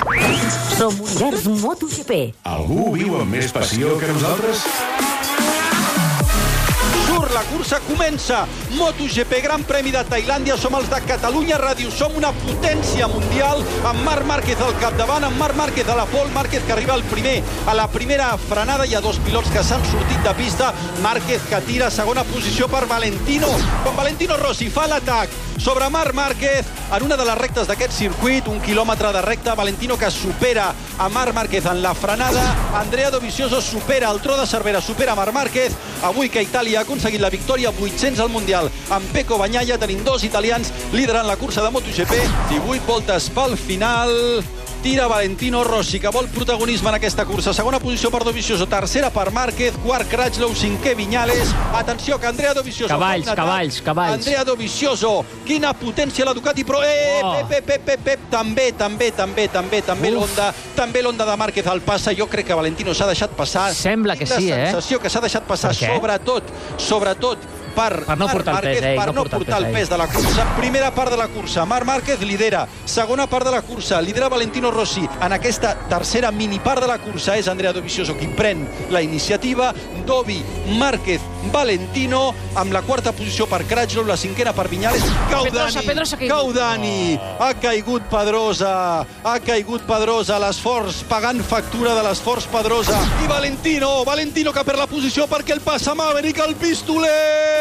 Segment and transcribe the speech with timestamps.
[0.00, 2.32] Som Univers MotoGP.
[2.48, 4.62] Algú viu amb més passió que nosaltres?
[7.04, 8.38] Surt, la cursa comença.
[8.78, 13.60] MotoGP, Gran Premi de Tailàndia, som els de Catalunya Ràdio, som una potència mundial,
[13.90, 17.04] amb Marc Márquez al capdavant, amb Marc Márquez a la pol, Márquez que arriba al
[17.12, 17.36] primer,
[17.66, 20.72] a la primera frenada, hi ha dos pilots que s'han sortit de pista,
[21.04, 23.52] Márquez que tira segona posició per Valentino,
[23.84, 26.64] quan Valentino Rossi fa l'atac sobre Marc Márquez
[26.96, 31.08] en una de les rectes d'aquest circuit, un quilòmetre de recta, Valentino que supera a
[31.12, 32.42] Marc Márquez en la frenada,
[32.74, 37.20] Andrea Dovizioso supera el tro de Cervera, supera Marc Márquez, avui que Itàlia ha aconseguit
[37.20, 41.70] la victòria 800 al Mundial, amb Pecco Bagnaia tenim dos italians liderant la cursa de
[41.70, 42.16] MotoGP,
[42.54, 44.16] 18 voltes pel final,
[44.82, 47.52] tira Valentino Rossi, que vol protagonisme en aquesta cursa.
[47.52, 51.52] Segona posició per Dovizioso, tercera per Márquez, quart Crutchlow, cinquè Viñales.
[51.76, 52.88] Atenció, que Andrea Dovizioso...
[52.88, 54.14] Cavalls, cavalls, cavalls.
[54.18, 56.82] Andrea Dovizioso, quina potència la Ducati, però...
[56.84, 57.46] Eh, Oh.
[57.48, 61.82] Pep, Pep, Pep, Pep, també, també, també, també, també l'Honda, també l'Honda de Márquez al
[61.84, 62.14] passa.
[62.16, 63.66] Jo crec que Valentino s'ha deixat passar.
[63.76, 64.66] Sembla que sí, la eh?
[64.70, 66.48] sensació que s'ha deixat passar, sobretot,
[66.80, 68.96] sobretot, per, Per no Marc portar el Márquez, pes, eh?
[68.96, 69.78] per No no portar el portar el pes, eh?
[69.80, 70.46] pes de la cursa.
[70.56, 72.66] Primera part de la cursa, Marc Márquez lidera.
[72.84, 75.08] Segona part de la cursa, lidera Valentino Rossi.
[75.20, 79.72] En aquesta tercera mini part de la cursa és Andrea Dovizioso qui pren la iniciativa.
[80.06, 80.40] Dovi,
[80.78, 81.20] Márquez,
[81.52, 85.04] Valentino, amb la quarta posició per Crutchlow, la cinquena per Viñales.
[85.30, 86.36] Cau Pedrosa, Dani, Pedrosa ha caigut.
[86.36, 87.20] cau Dani.
[87.38, 88.72] Ha caigut Pedrosa,
[89.24, 92.98] ha caigut Pedrosa, l'esforç, pagant factura de l'esforç Pedrosa.
[93.24, 97.59] I Valentino, Valentino que perd la posició perquè el passa Maverick, el pistoler!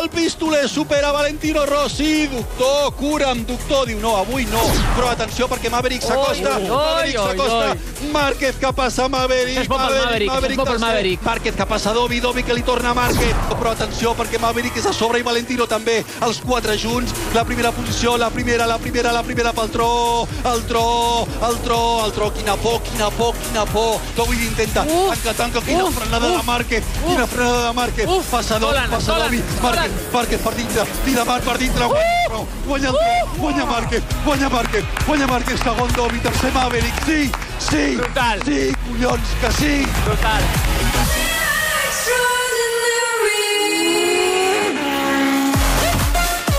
[0.00, 2.26] El pistoler supera Valentino Rossi.
[2.28, 3.86] Doctor, cura'm, doctor.
[3.88, 4.62] Diu, no, avui no.
[4.96, 6.58] Però atenció perquè Maverick s'acosta.
[6.60, 7.76] Maverick s'acosta.
[8.12, 9.68] Márquez que passa Maverick.
[9.68, 10.80] Maverick, pel tercer.
[10.80, 11.22] Maverick.
[11.24, 13.34] Márquez que passa Dovi, Dovi que li torna a Márquez.
[13.54, 16.04] Però atenció perquè Maverick és a sobre i Valentino també.
[16.22, 17.12] Els quatre junts.
[17.34, 20.28] La primera posició, la primera, la primera, la primera pel tro.
[20.44, 22.32] El tro, el tro, el tro.
[22.34, 24.00] Quina por, quina por, quina por.
[24.16, 24.82] Dovi intenta.
[24.84, 25.60] Uf, Tanca, tanca.
[25.64, 26.84] Quina uf, frenada de uf, Márquez.
[27.06, 28.08] Quina frenada de Márquez.
[28.08, 29.42] Uf, Passa Dovi, passa Dovi.
[29.62, 29.90] Márquez.
[30.12, 30.84] Márquez per dintre.
[31.04, 31.84] Tira Marc per dintre.
[31.86, 33.38] Guanya, no, guanya el tro.
[33.38, 34.02] Guanya Márquez.
[34.24, 34.84] Guanya Márquez.
[35.06, 35.60] Guanya Márquez.
[35.60, 36.18] Segon Dovi.
[36.20, 37.04] Tercer Maverick.
[37.06, 37.96] Sí, sí.
[37.96, 38.42] Brutal.
[38.44, 39.86] Sí, collons, que sí.
[40.04, 40.42] Total.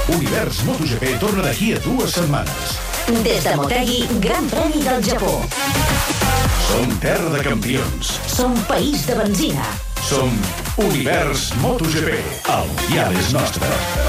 [0.08, 2.78] Univers MotoGP torna d'aquí a dues setmanes.
[3.26, 5.42] Des de Motegi, Gran Premi del Japó.
[6.70, 8.16] Som terra de campions.
[8.30, 9.66] Som país de benzina.
[10.06, 10.30] Som
[10.78, 12.20] Univers MotoGP.
[12.54, 14.05] El dial és nostre.